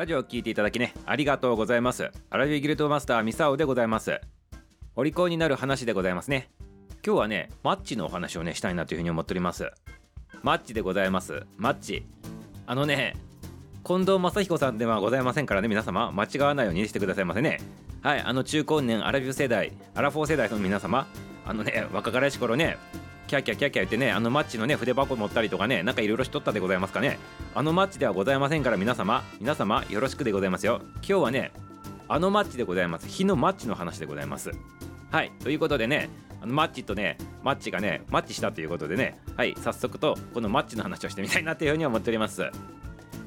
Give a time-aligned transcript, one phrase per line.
[0.00, 2.10] ラジオを聞いていただきねありがとうございます。
[2.30, 4.18] アラビギルトマスターミサオでございます。
[4.96, 6.48] お利口になる話でございますね。
[7.04, 9.70] 今日はねマッチのお話をねしたいなというふうに思っております。
[10.42, 11.44] マッチでございます。
[11.58, 12.06] マッチ。
[12.66, 13.14] あのね
[13.84, 17.60] 近藤正彦さんではございませんからね皆様間違わないようにしてくださいませね。
[18.00, 21.08] はいあの中高年アラビュ世代アラフォー世代の皆様
[21.44, 22.78] あのね若かりし頃ね
[23.30, 27.16] キャキャキャキャ言ってねあのマッチのね筆箱持ったりとかねなんかいろいろしとったでございますかね。
[27.54, 30.80] あのマッチではございませんから皆様皆様よろしくでございますよ。
[30.96, 31.52] 今日はね
[32.08, 33.06] あのマッチでございます。
[33.06, 34.50] 火のマッチの話でございます。
[35.12, 35.30] はい。
[35.44, 36.10] ということでね
[36.42, 39.54] あのマッチとねマッチがねマッチしたということでねはい。
[39.56, 42.50] 早速とこのマッチの話をしてみたいなというふうに思っております。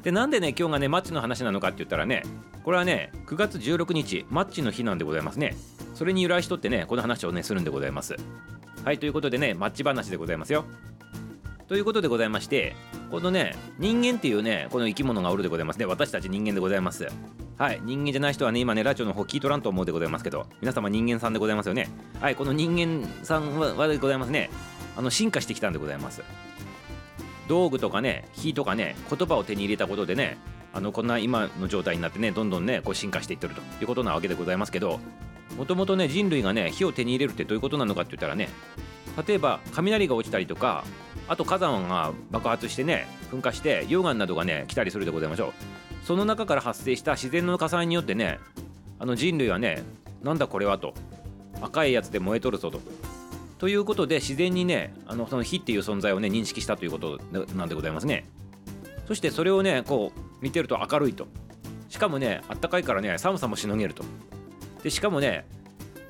[0.03, 2.23] でなんでね今日がねマッチの話なのかって言ったらね
[2.65, 5.55] これはね9月16日マッチの日なんでございますね。
[5.93, 8.17] それに由来しとってねこの話をねするんでございます。
[8.83, 10.65] はいということでねマッチ話でございますよ。
[11.69, 12.75] ということでございまして
[13.09, 15.85] このね人間っていうねこの生き物がおるでございますね。
[15.85, 17.07] 私たち人間でございます。
[17.57, 21.87] はい人間じゃない人はね今ねラジオの方聞いとらんと思うでございますけど皆様人間さんでございますよね。
[22.19, 24.49] はいこの人間さんはでございますね。
[24.97, 26.21] あの進化してきたんでございます。
[27.47, 30.37] 道具とかね火とかね言葉を手に入れたことでね
[30.73, 34.99] あのこんな今の状態になってねどんどんねこう進化していってるということなわけでございますけど
[35.57, 38.49] もともとね人類がね火を手に入れるってどういうことなのかって言ったらね
[39.27, 40.83] 例えば雷が落ちたりとか
[41.27, 45.53] あと火山が爆発してね噴火して溶岩などがね来たりするでございましょう。
[46.05, 48.39] その中から発生した自然の火災によってね
[48.99, 49.83] あの人類はね
[50.21, 50.93] なんだこれはと
[51.61, 52.81] 赤いやつで燃えとるぞと。
[53.59, 57.19] ということで自然にねあのその火っていう存在をね認識したということ
[57.55, 58.25] なんでございますね。
[59.07, 61.27] そしてそれをねこう見てると明るいと。
[61.87, 64.03] しかもねあったかいからね寒さもしのげると。
[64.83, 65.45] でしかもね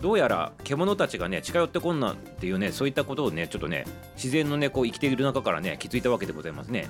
[0.04, 6.90] どうやら獣たちがね近寄ってこんなんっていうねそういったことをねちょっとね自然のねこう生きている中からね気づいたわけでございますね。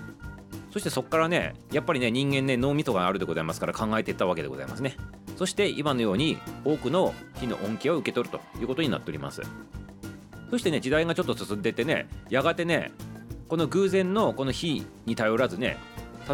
[0.71, 4.97] そしてそこからねやっぱりね人間ね脳みそがあるでございますから考えていったわけでございますね。
[5.37, 9.43] そして今のように多くの火の恩恵を受け取るということになっております。
[10.49, 12.91] そしてね時代がちょっと進んでてねやがてね
[13.47, 15.77] この偶然のこの火に頼らずね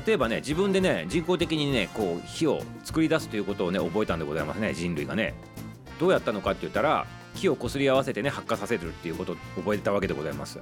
[0.07, 5.33] 例えばね自分でね人工的にねこう火を作り出すということをね覚えたんでございますね人類がね。
[5.99, 7.05] どうやったのかって言ったら
[7.35, 10.59] 火をこすり合わせてね発火させるっていうことを覚えてたわけでございます。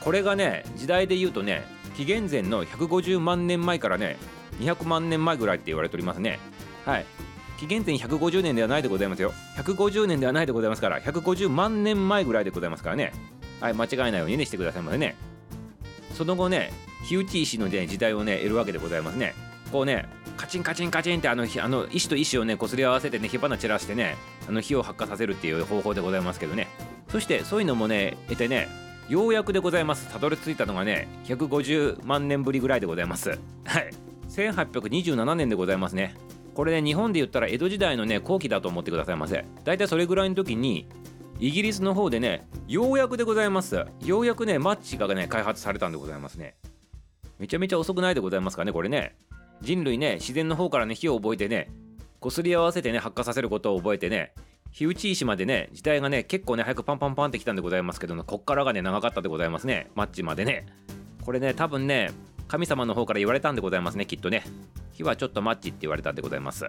[0.00, 1.64] これがね時代で言うとね
[1.96, 4.16] 紀元前の150万年前からね
[4.60, 6.38] 200万年前ぐらいって言われておりますね。
[6.84, 7.06] はい。
[7.58, 9.32] 紀元前150年ではないでございますよ。
[9.56, 13.12] 150年ではないでございますから150万年前ぐらいでございますからね。
[13.60, 15.16] はい間違えないようにねしてくださいませね。
[16.12, 16.72] その後ね
[17.08, 19.34] 火打ち石の、ね、時代をね得るわけでございますね。
[19.72, 20.06] こうね
[20.36, 24.16] カチンカチンカチンってあのあの石と石をねこすり合わせてね火花散らしてね
[24.48, 26.68] あの火を発火させるっていう方法でございますけどね。
[27.08, 28.68] そしてそういうのもね得てね
[29.08, 30.08] ようやくでございます。
[30.12, 33.30] たどり着いたのがね150万年ぶりぐらいでございます。
[33.64, 33.90] はい。
[34.28, 36.14] 1827年でございますね。
[36.54, 40.88] これね日本で言ったら江戸時代のね後期だと思ってくださいませだいたいそれぐらいの時に
[41.40, 43.84] イギリスの方でねようやくでございます。
[44.04, 46.54] ようやくねマッチがね開発されたんでございますね。
[47.38, 49.16] めちゃめちゃ遅くないでございますかねこれね。
[49.64, 51.70] 人類ね自然の方からね火を覚えてね
[52.20, 54.32] こすり合わせてね発火させることを覚えてね
[54.70, 59.88] 火打ち石までね時代がね結構ね早くパンパンパンってきたんでございますけど、こっからがね長かったでございますね。
[59.94, 60.66] マッチまでね。
[61.24, 62.10] これね多分ね
[62.48, 64.42] 神様の方から言われたんでございますねきっとね。
[64.92, 66.66] 火はちょっとマッチって言われたんでございます。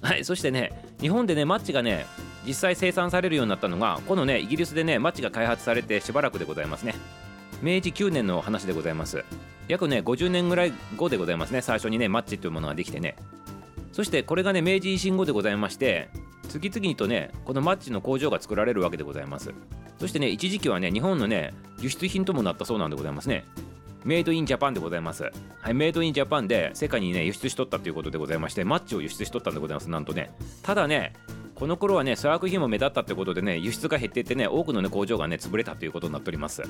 [0.00, 2.06] はいそしてね日本でねマッチがね
[2.46, 6.94] 実際生産されるようになったのがこのねイギリスでねマッチが開発されてしばらくでございますね。
[7.60, 9.22] 明治9年の話でございます。
[9.68, 11.62] 約ね50年ぐらい後でございますね。
[11.62, 13.16] 最初にねマッチというものができてね。
[13.92, 16.08] そしてこれがね明治維新後でございまして
[16.48, 19.52] 次々にとねこのマッチの工場が作られるわけでございます。
[19.98, 23.44] そしてね一時期はね日本のね輸出品ともなったそうなんでございますね。
[24.04, 25.30] メイドインジャパンでございます。
[25.60, 30.34] はいメイドインジャパンで世界にね輸出しとったということでございましてマッチを輸出しとったんでございますなんとね。
[30.62, 31.12] ただね
[31.54, 36.62] この頃はね粗悪品も目立ったってことでね輸出が減っていってね多くのね工場がね潰れたということになっております。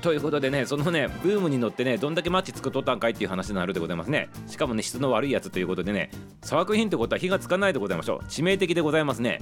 [0.00, 4.28] ということでねそのねブームに乗ってねどんだけマッチ作っとったんかいっていう話になるでございますね。
[4.46, 6.10] しかもね質の悪いやつということでね
[6.44, 8.18] 粗悪品ってことは火がつかないでございましょう。
[8.28, 9.40] 致命的でございますね。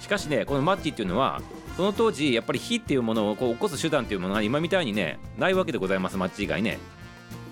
[0.00, 1.40] しかしねこのマッチっていうのは
[1.76, 6.78] その当時やっぱり火っていうものをこう起こす手段っていうものが今みたいにねないわけでございますマッチ以外ね。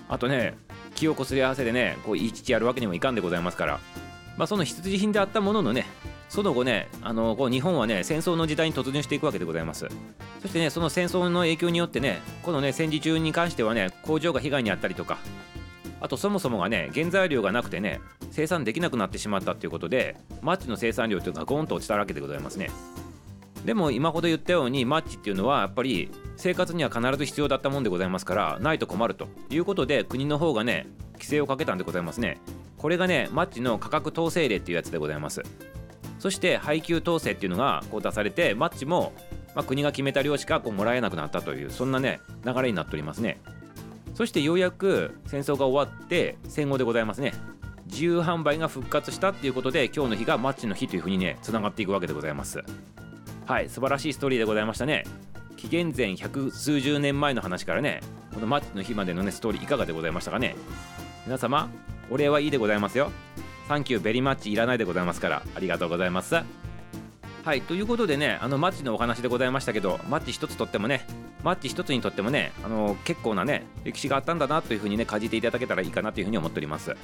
[0.07, 0.55] あとね
[0.95, 3.79] 気をこすり合わせてねこういちちやるわけにもいかんでございますから。
[4.37, 5.87] まあその必需品であったもののね
[6.29, 9.87] その後ねあのこう日本はね戦争の時代に突入していくわけでございます。
[10.41, 15.17] そしてねその戦争の影響によってねこのね戦時中に関してはね工場が被害に遭ったりとか
[15.99, 17.99] あとそもそもがね原材料がなくてね
[18.31, 22.69] 生産できなくなってしまったっていうことでマッチの生産量というのがゴーンと落ちたわけでございますね。
[23.65, 32.37] でも今ほど言ったようにマッチっていうのはやっぱり生活には必ず必要だったもんでございますからないと困るということで国の方がね規制をかけたんでございますね。
[32.77, 35.41] これがねマッチの価格統制例っていうやつでございます。
[36.19, 39.13] そして配給統制っていうのがこう出されてマッチも、
[39.55, 43.39] まあ、国が決めた量しかこうもらえなくなったというそんなね流れになっておりますね。
[44.15, 47.33] そしてようやく戦争が終わって戦後でございますね。
[47.85, 52.63] 自由販売が復活したっていうことで今日の日がマッチの日というふうにねつながっていくわけでございます。
[53.45, 55.03] はい素晴らしいストーリーでございましたね。
[55.55, 58.01] 紀元前百数十年前の話からね
[58.33, 60.55] このマッチの日までのねストーリーいかがでございましたかね。
[61.25, 61.69] 皆様
[62.09, 63.11] お礼はいいでございますよ。
[63.67, 66.35] サンキューベリーマッチいらないでございますからありがとうございます。
[66.35, 71.05] はいということでねあのマッチのお話でございましたけどマッチ一つとってもね
[71.43, 76.95] マッチ一つにとってもねあの結構なね歴史があったんだなというふうにね感じていただけたらいいかなというふうに思っております。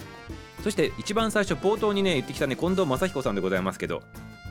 [0.61, 4.01] そして一番最初冒頭にね言ってきたね近藤正彦さんでございますけど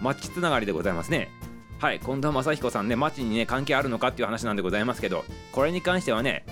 [0.01, 1.31] マッチつながりでございますね。
[1.79, 6.47] はい近藤正彦さんねマッチにね関係あるのかっていう話なんでございますけどこれに関してはね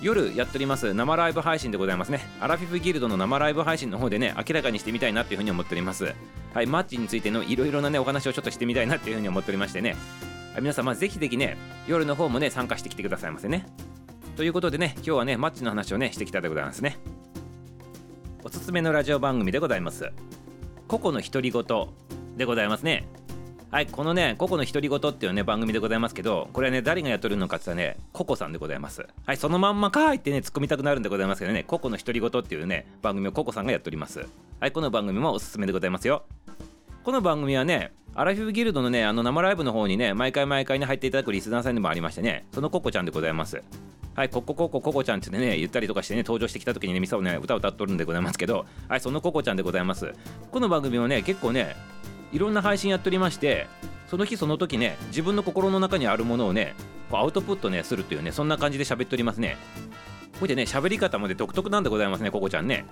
[0.00, 2.20] 夜やっております生ライブ配信でございますね。
[2.40, 6.14] アラフィフギルドの生ライブ配信の方でね明らかにしてみたいなっていうふうに思っております。
[6.54, 9.96] はいマッチについてのいろいろなねお話をちょっとしてみたいなっていうふうに思っておりましてね。
[10.60, 11.56] 皆様ぜひぜひね
[11.86, 13.66] 夜の方もね参加してきてくださいませね。
[14.36, 16.96] ということでね今日はねマッチの話をねしてきたでございますね。
[18.44, 20.12] おすすめのラジオ番組でございます。
[20.86, 21.64] ココの独り言
[22.36, 23.08] でございますね。
[23.70, 29.06] はいこのねココの独り言っていうね番組でございますけどこれはね誰がやっとるのかって言ったらねココさんでございます。
[29.26, 34.26] はいそのまんまかーいってね突っ込みたくなるんでございますけどねココの独り言っていうね番組をココさんがやっております。
[34.58, 36.24] はいこの番組もおすすめでございますよ。
[37.04, 43.62] この番組はねアラフィフギルドのねあの生ライブの方にね毎回毎回に入っていただくリスナーさんでもありましてねそのココちゃんでございます。
[44.14, 50.14] はいココココココちゃんってね言ったりとかしてね登場してきた時にねミサをね歌を歌っとるんでございますけどはいそのココちゃんでございます。
[50.50, 51.76] この番組はね結構ね
[52.32, 53.66] いろんな配信やっておりまして
[54.08, 56.74] その日その時ね自分の心の中にあるものをね
[57.10, 59.56] こうアウトプットねするというねそんな感じで喋っておりますね。
[60.38, 62.86] これでね喋り方もね独特なんでございますねここちゃんね。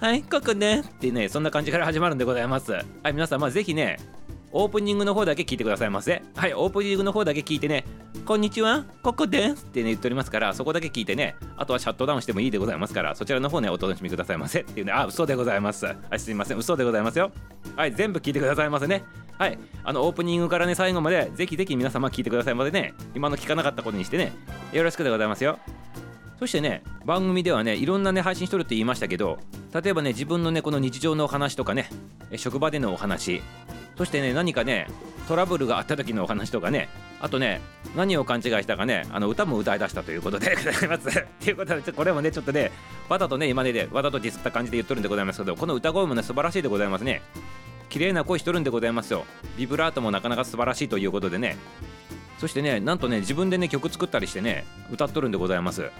[0.00, 0.80] はいここね。
[0.80, 2.72] ってねそんな感じから始まるんでございます。
[2.72, 3.98] はい皆さんまあぜひね
[4.52, 6.22] オープニングの方だけ聞いてくださいませ。
[6.34, 7.84] はいオープニングの方だけ聞いてね
[8.28, 8.84] こんにちは。
[9.02, 14.60] ここですってね言っておりますからそこだけ聞いてねあとはシャットダウンしてもいいでございますからそちらの方ねお楽しみくださいませ。
[14.60, 15.86] っていうねあ嘘でございます。
[15.86, 16.58] はいすいません。
[16.58, 17.32] 嘘でございますよ。
[17.74, 19.02] はい全部聞いてくださいませね。
[19.38, 19.58] はい。
[19.82, 22.92] あのオープニングからね最後までぜひぜひ皆様聞いてくださいまでね。
[23.14, 24.34] 今の聞かなかったことにしてね
[24.74, 25.58] よろしくでございますよ。
[26.38, 29.38] そしてね番組ではねいろんなね配信しとるって言いましたけど
[29.72, 31.88] 例えばね自分のねこの日常のお話とかね
[32.36, 33.40] 職場でのお話
[33.98, 34.86] そしてね何かね
[35.26, 36.88] トラブルがあった時のお話とかね
[37.20, 37.60] あとね
[37.96, 41.08] 何を勘違いしたかねあの歌も歌い出したということで ございます。
[41.08, 42.70] っていうことでこれもねちょっとね
[43.08, 47.22] わざとね今ねでわざとディスった感じで言っとるんでございますけどこの歌声もね素晴らしいでございますね。
[47.90, 49.24] 綺麗な声しとるんでございますよ。
[49.56, 51.56] ビブラートもなかなか素晴らしいということでね。
[52.38, 55.90] そしてねなんとね自分でね曲作ったりしてね歌っとるんでございます。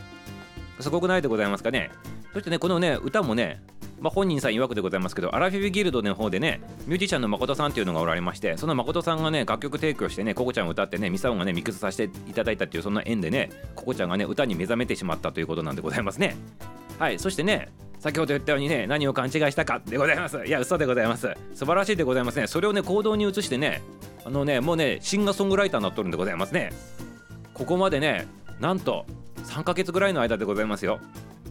[0.80, 1.90] すごくないでございますかね。
[2.32, 3.60] そしてねこのね歌もね
[4.00, 16.36] まあ、本人さん曰くでございますけどアラフィフギルドの方でねミュージシャンの誠さんっていうのがおられましてその誠さんがね楽曲提供してねココちゃんを歌ってねミサオがねミックスさせていただいたっていうそんな縁でねココちゃんがね歌に目覚めてしまったということなんでございますね。
[16.98, 17.68] はいそしてね
[17.98, 20.44] 先ほど言ったようにね何を勘違いしたかでございます。
[20.44, 21.34] いや嘘でございます。
[21.54, 22.46] 素晴らしいでございますね。
[22.46, 23.82] それをね行動に移してね
[24.24, 26.72] あのねもうねシンガーソングライターになっとるんでございますね。
[27.54, 28.28] ここまでね
[28.60, 29.06] なんと
[29.44, 31.00] 3ヶ月ぐらいの間でございますよ。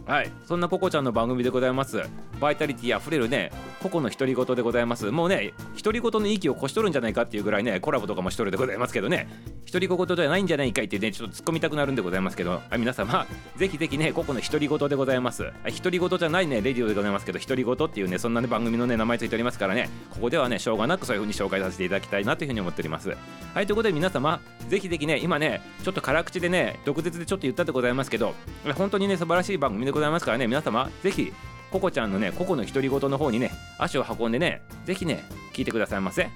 [0.08, 0.32] はい。
[0.46, 2.02] そんなココちゃんの番組でございます。
[2.40, 5.10] バイタリティあふれるねココの独り言でございます。
[5.10, 9.28] もうね独り言の域を越しとるんじゃないかっていうぐらいねコラボとかもしとるでございますけどね。
[9.70, 12.52] 独り言じゃないんじゃないかいってねちょっと突っ込みたくなるんでございますけど。
[12.52, 15.52] はい皆様ぜひぜひねココの独り言でございます。
[15.76, 19.90] 独り言じゃないねレディオでございますけど独り言っていうねそんなね番組のね名前ついておりますからね。
[20.08, 23.10] ここではねしょうがなくそういう風に紹介させていただきたいなというふうに思っております。
[23.52, 28.34] はいということで皆様ぜひぜひね今ねちょっと辛口でね毒舌でちょっと言ったでございますけど
[28.76, 29.97] 本当にね素晴らしい番組でございます。
[29.98, 31.32] ございますからね皆様ぜひ
[31.70, 36.30] ココちゃんのねココの独り言の方にね足を運んでねぜひね聞いてくださいませ。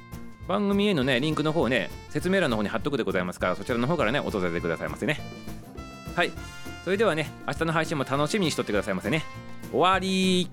[0.49, 5.21] 番組へのねリンクの方をね説明欄の方に貼っとくでございますからそちらの方からね訪れてくださいませね。
[6.17, 6.33] はい。
[6.85, 9.23] それではね明日の配信も楽しみにしとってくださいませね。
[9.71, 10.49] 終わり